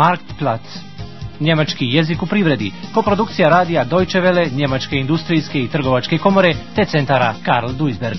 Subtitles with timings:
[0.00, 0.78] Marktplatz.
[1.40, 7.34] Njemački jezik u privredi, koprodukcija radija Deutsche Welle, Njemačke industrijske i trgovačke komore te centara
[7.44, 8.18] Karl Duisberg.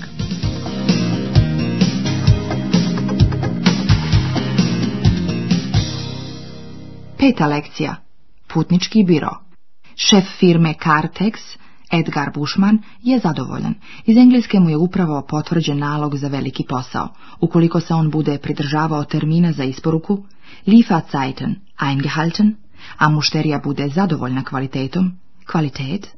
[7.18, 7.96] Peta lekcija.
[8.54, 9.30] Putnički biro.
[9.96, 11.32] Šef firme Cartex,
[11.92, 13.74] Edgar Bushman, je zadovoljan.
[14.06, 17.08] Iz Engleske mu je upravo potvrđen nalog za veliki posao.
[17.40, 20.24] Ukoliko se on bude pridržavao termina za isporuku,
[20.66, 21.56] Lieferzeiten
[21.90, 22.56] eingehalten,
[22.98, 25.12] a mušterija bude zadovoljna kvalitetom,
[25.46, 26.08] kvalitet,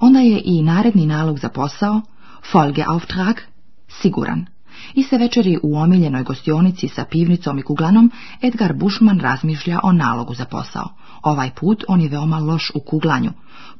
[0.00, 2.00] onda je i naredni nalog za posao,
[2.52, 3.36] Folgeauftrag,
[3.88, 4.46] siguran.
[4.94, 8.10] I se večeri u omiljenoj gostionici sa pivnicom i kuglanom,
[8.42, 10.88] Edgar Bushman razmišlja o nalogu za posao.
[11.22, 13.30] Ovaj put on je veoma loš u kuglanju.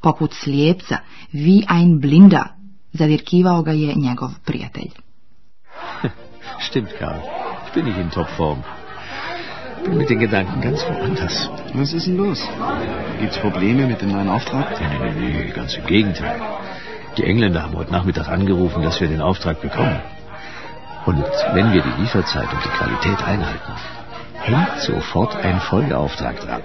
[0.03, 0.97] Poput slijepca,
[1.33, 2.45] wie ein Blinder,
[2.93, 4.91] zadirkivao ga je njegov prijatelj.
[6.69, 7.21] Stimmt, Karl.
[7.67, 8.78] Ich bin nicht in Topform.
[9.85, 11.51] Bin mit den Gedanken ganz woanders.
[11.75, 12.41] Was ist denn los?
[13.21, 14.81] Gibt's Probleme mit dem neuen Auftrag?
[14.81, 16.41] Nee, nee, nee, nee, ganz im Gegenteil.
[17.17, 20.01] Die Engländer haben heute Nachmittag angerufen, dass wir den Auftrag bekommen.
[21.07, 23.73] Und wenn wir die Lieferzeit und die Qualität einhalten,
[24.35, 26.63] hängt sofort ein Folgeauftrag dran.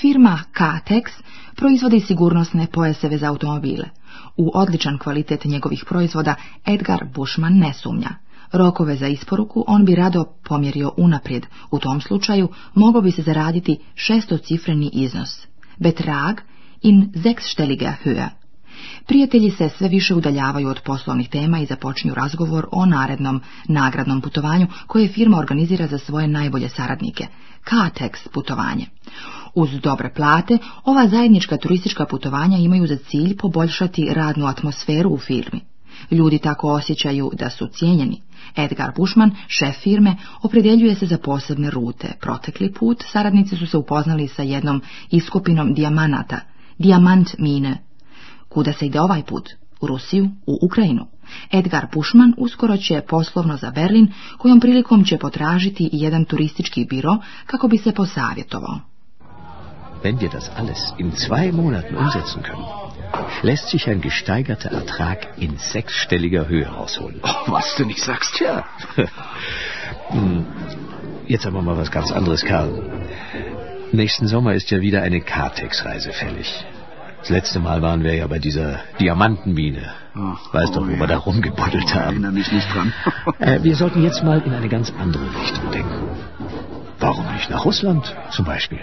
[0.00, 1.12] Firma Catex
[1.56, 3.90] proizvodi sigurnosne pojaseve za automobile.
[4.36, 6.34] U odličan kvalitet njegovih proizvoda
[6.66, 8.08] Edgar Bushman ne sumnja.
[8.54, 11.46] Rokove za isporuku on bi rado pomjerio unaprijed.
[11.70, 15.46] U tom slučaju mogao bi se zaraditi šestocifreni iznos.
[15.76, 16.40] Betrag
[16.82, 18.28] in sechsstelliger Höhe.
[19.06, 24.66] Prijatelji se sve više udaljavaju od poslovnih tema i započinju razgovor o narednom nagradnom putovanju
[24.86, 27.26] koje firma organizira za svoje najbolje saradnike.
[27.70, 28.86] Catex putovanje.
[29.54, 35.60] Uz dobre plate, ova zajednička turistička putovanja imaju za cilj poboljšati radnu atmosferu u firmi.
[36.10, 38.22] Ljudi tako osjećaju da su cijenjeni.
[38.56, 42.12] Edgar Bushman, šef firme, opredjeljuje se za posebne rute.
[42.20, 46.40] Protekli put saradnici su se upoznali sa jednom iskupinom dijamanata,
[46.78, 47.78] dijamant mine.
[48.48, 49.50] Kuda se ide ovaj put?
[49.80, 51.06] U Rusiju, u Ukrajinu.
[51.52, 57.16] Edgar Bushman uskoro će poslovno za Berlin, kojom prilikom će potražiti jedan turistički biro
[57.46, 58.80] kako bi se posavjetovao.
[60.02, 62.83] Wenn wir das alles in zwei Monaten umsetzen können,
[63.42, 67.20] lässt sich ein gesteigerter Ertrag in sechsstelliger Höhe rausholen.
[67.22, 68.34] Oh, was du nicht sagst.
[68.34, 68.64] Tja.
[70.10, 70.44] Hm,
[71.26, 72.82] Jetzt aber mal was ganz anderes, Karl.
[73.92, 76.52] Nächsten Sommer ist ja wieder eine Cartex-Reise fällig.
[77.20, 79.94] Das letzte Mal waren wir ja bei dieser Diamantenmine.
[80.14, 80.98] Ach, weißt oh doch, wo ja.
[80.98, 82.04] wir da rumgebuddelt Ich haben.
[82.08, 82.92] erinnere mich nicht dran.
[83.38, 86.08] Äh, wir sollten jetzt mal in eine ganz andere Richtung denken.
[87.00, 88.80] Warum nicht nach Russland zum Beispiel?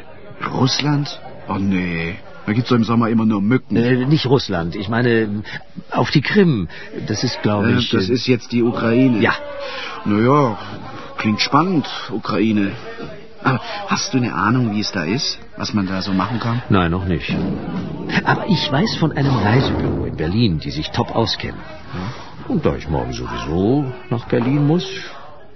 [0.51, 1.19] Russland?
[1.47, 2.15] Oh nee,
[2.45, 3.75] da gibt's doch im Sommer immer nur Mücken.
[3.75, 5.43] Äh, nicht Russland, ich meine
[5.91, 6.67] auf die Krim.
[7.07, 7.89] Das ist, glaube Äh, ich...
[7.91, 9.19] das äh, ist jetzt die Ukraine.
[9.19, 9.33] Ja,
[10.05, 10.57] Naja,
[11.17, 12.71] klingt spannend, Ukraine.
[13.43, 15.39] Aber hast du eine Ahnung, wie es da ist?
[15.57, 16.61] Was man da so machen kann?
[16.69, 17.35] nein, noch nicht.
[18.23, 21.59] Aber ich weiß von einem Reisebüro in Berlin, die sich top auskennen.
[22.47, 24.85] Und da ich morgen sowieso nach Berlin muss,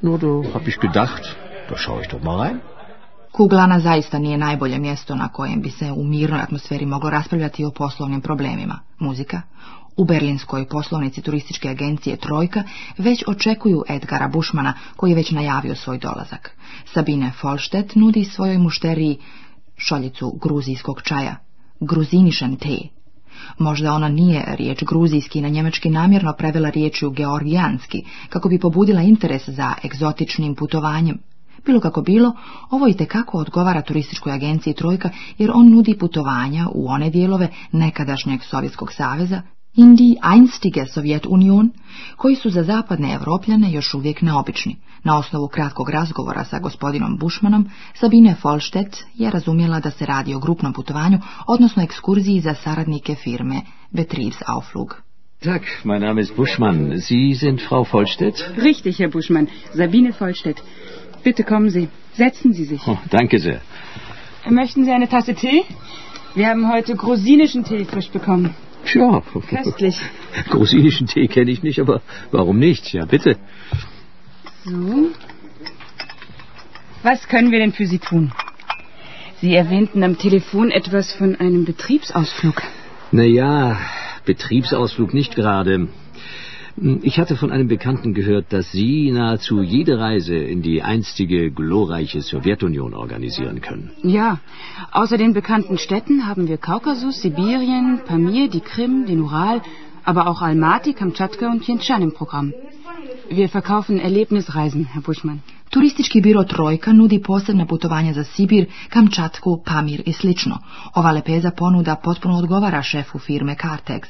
[0.01, 1.35] nur da habe ich gedacht,
[1.69, 2.61] da schaue ich doch mal rein.
[3.35, 7.71] Kuglana zaista nije najbolje mjesto na kojem bi se u mirnoj atmosferi moglo raspravljati o
[7.71, 8.79] poslovnim problemima.
[8.99, 9.41] Muzika.
[9.97, 12.63] U berlinskoj poslovnici turističke agencije Trojka
[12.97, 16.57] već očekuju Edgara Bushmana koji je već najavio svoj dolazak.
[16.93, 19.17] Sabine Folstedt nudi svojoj mušteriji
[19.77, 21.35] šoljicu gruzijskog čaja,
[21.79, 22.77] gruzinišan te.
[23.57, 29.49] Možda ona nije riječ gruzijski na njemački namjerno prevela riječju georgijanski, kako bi pobudila interes
[29.49, 31.19] za egzotičnim putovanjem.
[31.65, 32.33] Bilo kako bilo,
[32.69, 38.43] ovo i tekako odgovara turističkoj agenciji Trojka jer on nudi putovanja u one dijelove nekadašnjeg
[38.43, 39.41] Sovjetskog saveza,
[39.75, 41.71] in die einstige Sovjetunion,
[42.15, 44.75] koji su za zapadne Evropljane još uvijek neobični.
[45.03, 50.39] Na osnovu kratkog razgovora sa gospodinom Bushmanom, Sabine Folstedt je razumjela da se radi o
[50.39, 53.61] grupnom putovanju, odnosno ekskurziji za saradnike firme
[53.91, 55.01] Betriebsauflug.
[55.43, 57.01] Tag, mein Name ist Buschmann.
[57.01, 58.35] Sie sind Frau Vollstedt?
[58.57, 59.47] Richtig, Herr Buschmann.
[59.75, 60.61] Sabine Vollstedt.
[61.25, 61.89] Bitte kommen Sie.
[62.13, 62.81] Setzen Sie sich.
[62.87, 63.59] Oh, danke sehr.
[64.47, 65.63] Möchten Sie eine Tasse Tee?
[66.35, 68.53] Wir haben heute grusinischen Tee frisch bekommen.
[68.93, 69.99] Ja, Köstlich.
[70.51, 72.93] grusinischen Tee kenne ich nicht, aber warum nicht?
[72.93, 73.37] Ja, bitte.
[74.65, 75.09] So.
[77.01, 78.31] Was können wir denn für Sie tun?
[79.41, 82.61] Sie erwähnten am Telefon etwas von einem Betriebsausflug.
[83.11, 83.79] Naja,
[84.25, 85.87] Betriebsausflug nicht gerade.
[86.77, 92.21] Ich hatte von einem Bekannten gehört, dass Sie nahezu jede Reise in die einstige glorreiche
[92.21, 93.91] Sowjetunion organisieren können.
[94.03, 94.39] Ja,
[94.91, 99.61] außer den bekannten Städten haben wir Kaukasus, Sibirien, Pamir, die Krim, den Ural,
[100.03, 102.53] aber auch Almaty, Kamtschatka und Tientschan im Programm.
[103.29, 105.41] Wir verkaufen Erlebnisreisen, Herr Buschmann.
[105.75, 110.59] Turistički biro Trojka nudi posebne putovanja za Sibir, Kamčatku, Pamir i slično.
[110.93, 114.07] Ova lepeza ponuda potpuno odgovara šefu firme Cartex.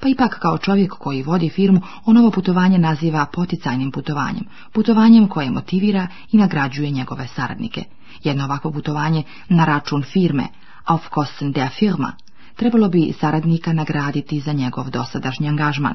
[0.00, 5.50] Pa ipak kao čovjek koji vodi firmu, on ovo putovanje naziva poticajnim putovanjem, putovanjem koje
[5.50, 7.84] motivira i nagrađuje njegove saradnike.
[8.24, 10.48] Jedno ovakvo putovanje na račun firme,
[10.84, 12.12] auf Kosten der Firma,
[12.56, 15.94] trebalo bi saradnika nagraditi za njegov dosadašnji angažman,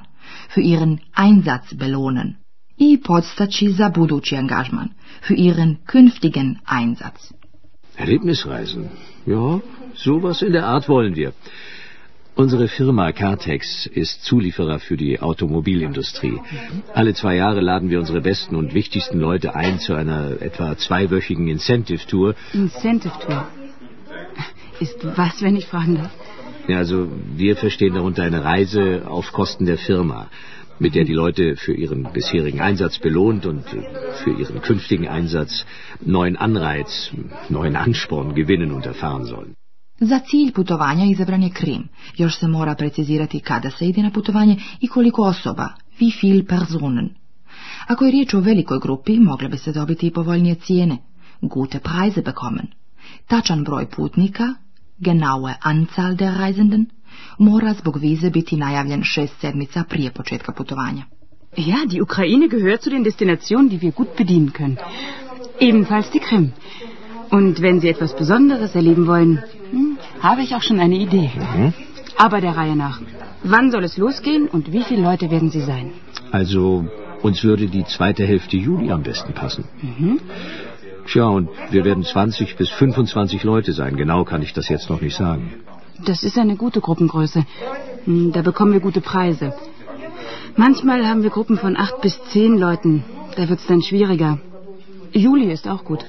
[0.56, 2.40] für ihren Einsatz belohnen,
[2.81, 4.89] i podstaći za budući angažman,
[5.27, 7.33] für ihren künftigen Einsatz.
[7.97, 8.83] Erlebnisreisen.
[9.25, 9.59] Ja,
[9.95, 11.31] sowas in der Art wollen wir.
[12.35, 13.61] Unsere Firma Cartex
[13.95, 16.37] ist Zulieferer für die Automobilindustrie.
[16.93, 21.47] Alle zwei Jahre laden wir unsere besten und wichtigsten Leute ein zu einer etwa zweiwöchigen
[21.47, 22.35] Incentive-Tour.
[22.53, 23.45] Incentive-Tour?
[24.79, 26.11] Ist was, wenn ich fragen darf?
[26.67, 30.29] Ja, also wir verstehen darunter eine Reise auf Kosten der Firma,
[30.83, 33.63] mit der die Leute für ihren bisherigen Einsatz belohnt und
[34.23, 35.65] für ihren künftigen Einsatz
[36.01, 37.11] neuen Anreiz,
[37.49, 39.53] neuen Ansporn gewinnen und erfahren sollen.
[39.99, 41.83] Za cilj putovanja izabran je Krim.
[42.17, 45.67] Još se mora precizirati kada se ide na putovanje i koliko osoba,
[45.99, 47.09] wie viel Personen.
[47.87, 50.97] Ako je riječ o velikoj grupi, mogle bi se dobiti i povoljnije cijene,
[51.41, 52.67] gute Preise bekommen.
[53.27, 54.53] Tačan broj putnika,
[54.97, 56.85] genaue Anzahl der Reisenden,
[57.37, 61.03] mora zbog vize biti najavljen šest sedmica prije početka putovanja.
[61.57, 64.77] Ja, die Ukraine gehört zu den Destinationen, die wir gut bedienen können.
[65.59, 66.51] Ebenfalls die Krim.
[67.29, 71.29] Und wenn Sie etwas Besonderes erleben wollen, hm, habe ich auch schon eine Idee.
[71.35, 71.73] Mhm.
[72.17, 73.01] Aber der Reihe nach.
[73.43, 75.91] Wann soll es losgehen und wie viele Leute werden Sie sein?
[76.31, 76.85] Also
[77.21, 79.63] uns würde die zweite Hälfte Juli am besten passen.
[81.07, 83.95] Tja, und wir werden 20 bis 25 Leute sein.
[83.95, 85.53] Genau kann ich das jetzt noch nicht sagen.
[86.06, 87.45] Das ist eine gute Gruppengröße.
[88.06, 89.53] Hm, Da bekommen wir gute Preise.
[90.56, 93.03] Manchmal haben wir Gruppen von acht bis zehn Leuten.
[93.36, 94.39] Da wird es dann schwieriger.
[95.13, 96.06] Juli ist auch gut.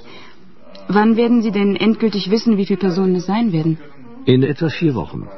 [0.88, 3.78] Wann werden Sie denn endgültig wissen, wie viele Personen es sein werden?
[4.24, 5.28] In etwa vier Wochen.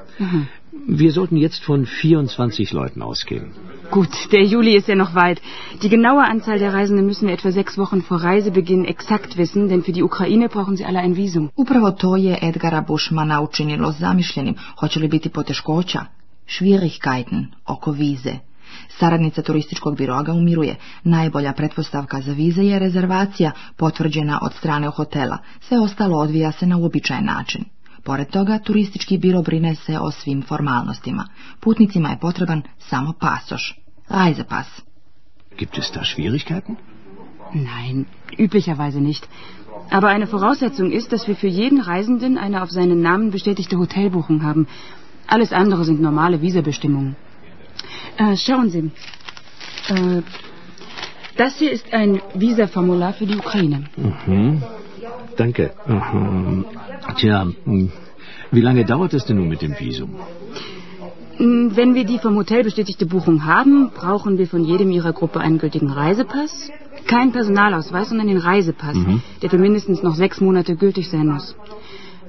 [0.87, 3.53] Wir sollten jetzt von 24 Leuten ausgehen.
[3.95, 5.41] Gut, der Juli ist ja noch weit.
[5.83, 9.85] Die genaue Anzahl der Reisenden müssen wir etwa sechs Wochen vor Reisebeginn exakt wissen, denn
[9.85, 11.51] für die Ukraine brauchen sie alle ein Visum.
[11.55, 14.55] Upravo to je Edgara Bushmana učinilo zamišljenim.
[14.81, 16.01] Hoće li biti poteškoća?
[16.47, 18.35] Schwierigkeiten oko vize.
[18.89, 20.77] Saradnica turističkog biroa ga umiruje.
[21.05, 25.39] Najbolja pretpostavka za vize je rezervacija potvrđena od strane hotela.
[25.61, 27.65] Sve ostalo odvija se na uobičajen način.
[28.05, 31.29] Pored toga, turistički biro brine se o svim formalnostima.
[31.61, 33.84] Putnicima je potreban samo pasoš.
[34.09, 34.67] Reisepass.
[35.57, 36.77] Gibt es da Schwierigkeiten?
[37.53, 38.07] Nein,
[38.37, 39.29] üblicherweise nicht.
[39.91, 44.43] Aber eine Voraussetzung ist, dass wir für jeden Reisenden eine auf seinen Namen bestätigte Hotelbuchung
[44.43, 44.67] haben.
[45.27, 47.17] Alles andere sind normale Visabestimmungen.
[48.17, 48.91] Äh, schauen Sie.
[49.89, 50.23] Äh,
[51.37, 53.85] das hier ist ein Visaformular für die Ukraine.
[53.97, 54.63] Mhm.
[55.37, 55.73] Danke.
[55.87, 56.65] Mhm.
[57.17, 57.93] Tja, hm,
[58.51, 60.17] wie lange dauert es denn nun mit dem Visum?
[61.75, 65.59] Wenn wir die vom Hotel bestätigte Buchung haben, brauchen wir von jedem Ihrer Gruppe einen
[65.59, 66.71] gültigen Reisepass.
[67.09, 68.97] Kein Personalausweis, sondern den Reisepass,
[69.43, 71.57] der für mindestens noch sechs Monate gültig sein muss.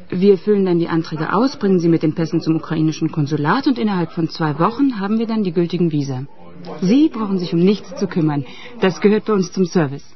[0.10, 3.78] Wir füllen dann die Anträge aus, bringen sie mit den Pässen zum ukrainischen Konsulat und
[3.78, 6.24] innerhalb von zwei Wochen haben wir dann die gültigen Visa.
[6.82, 8.46] Sie brauchen sich um nichts zu kümmern.
[8.82, 10.15] Das gehört bei uns zum Service.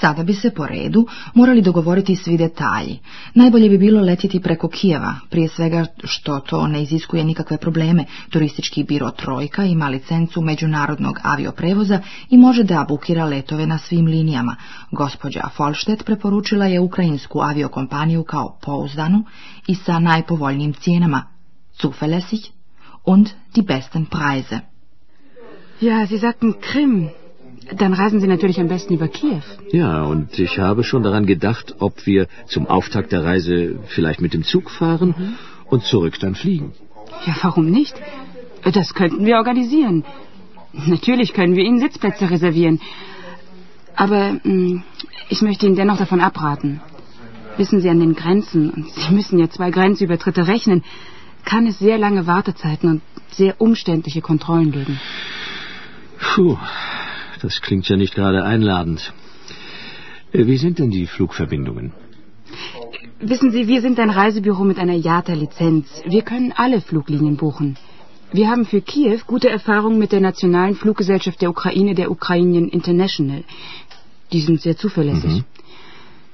[0.00, 2.98] Sada bi se po redu morali dogovoriti svi detalji.
[3.34, 8.04] Najbolje bi bilo letjeti preko Kijeva, prije svega što to ne iziskuje nikakve probleme.
[8.30, 14.56] Turistički biro Trojka ima licencu međunarodnog avioprevoza i može da bukira letove na svim linijama.
[14.90, 19.24] Gospođa Folštet preporučila je ukrajinsku aviokompaniju kao pouzdanu
[19.66, 21.22] i sa najpovoljnijim cijenama.
[21.82, 22.50] Zuverlässig
[23.04, 24.60] und die besten Preise.
[25.80, 27.19] Ja, Sie sagten Krim.
[27.76, 29.42] Dann reisen Sie natürlich am besten über Kiew.
[29.70, 34.34] Ja, und ich habe schon daran gedacht, ob wir zum Auftakt der Reise vielleicht mit
[34.34, 35.36] dem Zug fahren
[35.66, 36.72] und zurück dann fliegen.
[37.26, 37.94] Ja, warum nicht?
[38.72, 40.04] Das könnten wir organisieren.
[40.72, 42.80] Natürlich können wir Ihnen Sitzplätze reservieren.
[43.94, 44.82] Aber mh,
[45.28, 46.80] ich möchte Ihnen dennoch davon abraten.
[47.56, 50.82] Wissen Sie, an den Grenzen, und Sie müssen ja zwei Grenzübertritte rechnen,
[51.44, 55.00] kann es sehr lange Wartezeiten und sehr umständliche Kontrollen geben.
[56.18, 56.56] Puh,
[57.42, 59.12] das klingt ja nicht gerade einladend.
[60.32, 61.92] Äh, Wie sind denn die Flugverbindungen?
[63.20, 66.02] Wissen Sie, wir sind ein Reisebüro mit einer IATA-Lizenz.
[66.06, 67.76] Wir können alle Fluglinien buchen.
[68.32, 73.42] Wir haben für Kiew gute Erfahrungen mit der nationalen Fluggesellschaft der Ukraine, der Ukrainian International.
[74.32, 75.42] Die sind sehr zuverlässig.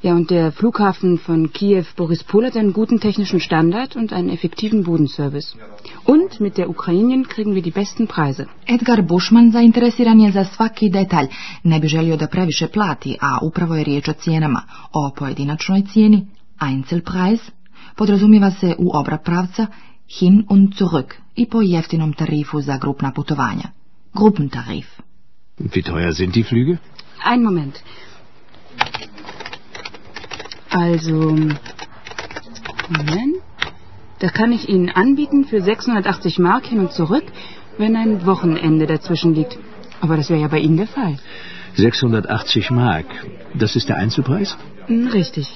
[0.06, 4.84] Ja, und der Flughafen von Kiew Borispol hat einen guten technischen Standard und einen effektiven
[4.84, 5.56] Bodenservice.
[6.04, 8.46] Und mit der Ukrainien kriegen wir die besten Preise.
[8.66, 11.26] Edgar Bushman zainteresiran je za svaki detalj,
[11.64, 14.62] ne bi želio da previše plati, a upravo je riječ o cijenama.
[14.92, 16.26] O pojedinačnoj cijeni,
[16.60, 17.40] Einzelpreis,
[17.96, 19.66] podrazumijeva se u obra pravca
[20.20, 23.68] hin und zurück i po jeftinom tarifu za grupna putovanja.
[24.14, 24.86] Gruppentarif.
[25.58, 26.76] Wie teuer sind die Flüge?
[27.24, 27.82] Ein Moment.
[30.78, 31.12] Also,
[32.88, 33.36] Moment.
[34.18, 37.24] Da kann ich Ihnen anbieten für 680 Mark hin und zurück,
[37.78, 39.58] wenn ein Wochenende dazwischen liegt.
[40.02, 41.18] Aber das wäre ja bei Ihnen der Fall.
[41.76, 43.06] 680 Mark.
[43.54, 44.56] Das ist der Einzelpreis?
[44.86, 45.48] Hm, Richtig.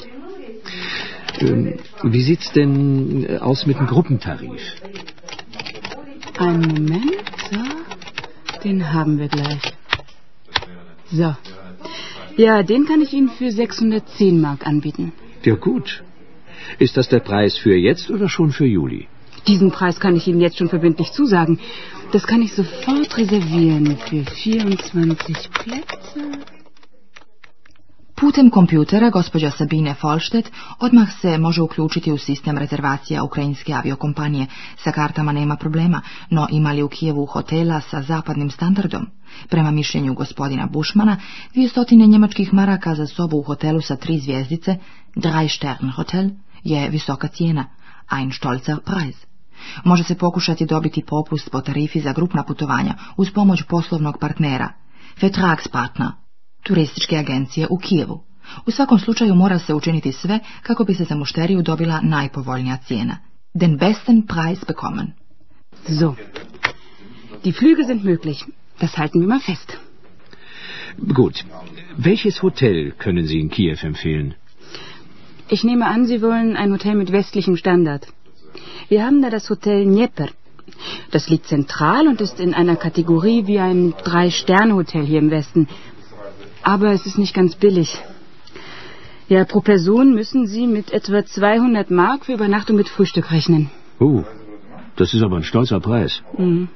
[1.38, 4.62] Ähm, wie sieht's denn äh, aus mit dem Gruppentarif?
[6.38, 7.22] Einen Moment.
[7.50, 8.60] So.
[8.64, 9.60] Den haben wir gleich.
[11.12, 11.34] So.
[12.36, 15.12] Ja, den kann ich Ihnen für 610 Mark anbieten.
[15.44, 16.02] Ja gut.
[16.78, 19.08] Ist das der Preis für jetzt oder schon für Juli?
[19.46, 21.58] Diesen Preis kann ich Ihnen jetzt schon verbindlich zusagen.
[22.12, 26.59] Das kann ich sofort reservieren für 24 Plätze.
[28.20, 34.46] Putem kompjutera gospođa Sabine Folštet odmah se može uključiti u sistem rezervacija ukrajinske aviokompanije.
[34.76, 36.00] Sa kartama nema problema,
[36.30, 39.06] no ima li u Kijevu hotela sa zapadnim standardom?
[39.48, 41.16] Prema mišljenju gospodina Bušmana,
[41.54, 44.76] 200 njemačkih maraka za sobu u hotelu sa tri zvijezdice,
[45.16, 46.30] Drei Stern Hotel,
[46.64, 47.64] je visoka cijena,
[48.18, 49.16] ein stolzer Preis.
[49.84, 54.68] Može se pokušati dobiti popust po tarifi za grupna putovanja uz pomoć poslovnog partnera,
[55.22, 56.08] Vertragspartner,
[56.62, 58.22] turističke agencije u Kijevu.
[58.66, 63.18] U svakom slučaju mora se učiniti sve kako bi se za mušteriju dobila najpovoljnija cijena.
[63.54, 65.12] Den besten Preis bekommen.
[65.88, 66.14] So.
[67.44, 68.44] Die Flüge sind möglich.
[68.80, 69.76] Das halten wir mal fest.
[70.98, 71.44] Gut.
[71.96, 74.34] Welches Hotel können Sie in Kiew empfehlen?
[75.50, 78.06] Ich nehme an, Sie wollen ein Hotel mit westlichem Standard.
[78.88, 80.28] Wir haben da das Hotel Dnieper.
[81.10, 85.68] Das liegt zentral und ist in einer Kategorie wie ein Drei-Sterne-Hotel hier im Westen.
[86.62, 87.98] Aber es ist nicht ganz billig.
[89.28, 93.70] Ja, pro Person müssen Sie mit etwa 200 Mark für Übernachtung mit Frühstück rechnen.
[94.00, 94.24] Oh,
[94.96, 96.22] das ist aber ein stolzer Preis.
[96.36, 96.68] Mhm.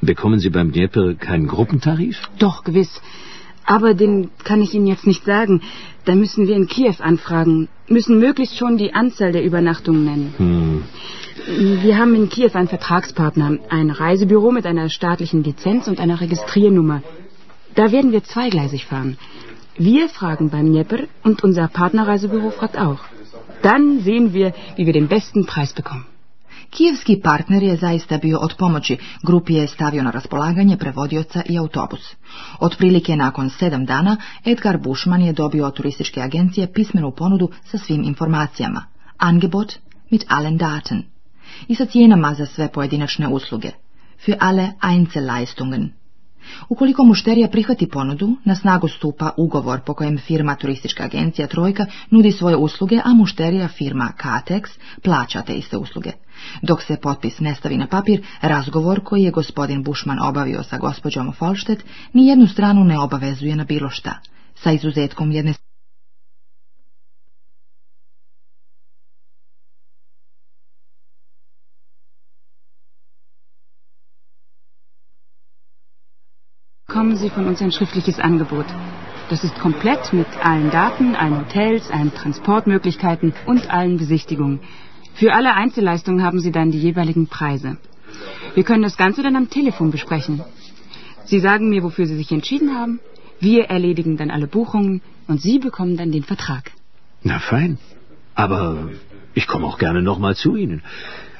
[0.00, 2.20] Bekommen Sie beim Dnieper keinen Gruppentarif?
[2.38, 3.00] Doch, gewiss.
[3.64, 5.62] Aber den kann ich Ihnen jetzt nicht sagen.
[6.04, 10.34] Da müssen wir in Kiew anfragen, müssen möglichst schon die Anzahl der Übernachtungen nennen.
[10.36, 10.82] Hm.
[11.82, 17.02] Wir haben in Kiew einen Vertragspartner, ein Reisebüro mit einer staatlichen Lizenz und einer Registriernummer.
[17.76, 19.16] Da werden wir zweigleisig fahren.
[19.78, 23.00] Wir fragen beim Dnieper und unser Partnerreisebüro fragt auch.
[23.62, 26.06] Dann sehen wir, wie wir den besten Preis bekommen.
[26.70, 32.14] Kijevski partner je zaista bio od pomoći, grupi je stavio na raspolaganje prevodioca i autobus.
[32.60, 38.04] Otprilike nakon sedam dana Edgar Bushman je dobio od turističke agencije pismenu ponudu sa svim
[38.04, 38.82] informacijama.
[39.18, 39.78] Angebot
[40.10, 41.02] mit allen Daten.
[41.68, 43.70] I sa cijenama za sve pojedinačne usluge.
[44.26, 45.88] Für alle Einzelleistungen.
[46.68, 52.32] Ukoliko mušterija prihvati ponudu, na snagu stupa ugovor po kojem firma turistička agencija Trojka nudi
[52.32, 54.62] svoje usluge, a mušterija firma Katex
[55.02, 56.12] plaća te iste usluge.
[56.62, 61.32] Dok se potpis ne stavi na papir, razgovor koji je gospodin Bušman obavio sa gospođom
[61.32, 64.18] Folštet ni jednu stranu ne obavezuje na bilo šta,
[64.54, 65.54] sa izuzetkom jedne
[77.06, 78.66] bekommen Sie von uns ein schriftliches Angebot.
[79.30, 84.58] Das ist komplett mit allen Daten, allen Hotels, allen Transportmöglichkeiten und allen Besichtigungen.
[85.14, 87.76] Für alle Einzelleistungen haben Sie dann die jeweiligen Preise.
[88.54, 90.42] Wir können das Ganze dann am Telefon besprechen.
[91.26, 92.98] Sie sagen mir, wofür Sie sich entschieden haben.
[93.38, 96.72] Wir erledigen dann alle Buchungen und Sie bekommen dann den Vertrag.
[97.22, 97.78] Na fein.
[98.34, 98.90] Aber
[99.34, 100.82] ich komme auch gerne nochmal zu Ihnen.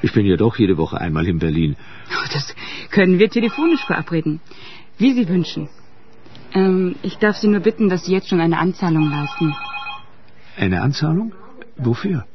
[0.01, 1.75] Ich bin ja doch jede Woche einmal in Berlin.
[2.31, 2.55] Das
[2.89, 4.39] können wir telefonisch verabreden.
[4.97, 5.69] Wie Sie wünschen.
[6.53, 9.55] Ähm, ich darf Sie nur bitten, dass Sie jetzt schon eine Anzahlung leisten.
[10.57, 11.33] Eine Anzahlung?
[11.77, 12.25] Wofür?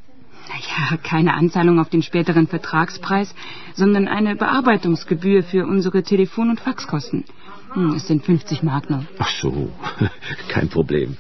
[0.49, 3.35] Naja, keine Anzahlung auf den späteren Vertragspreis,
[3.75, 7.25] sondern eine Bearbeitungsgebühr für unsere Telefon- und Faxkosten.
[7.73, 9.05] Hm, es sind 50 Mark noch.
[9.19, 9.71] Ach so,
[10.49, 11.17] kein Problem.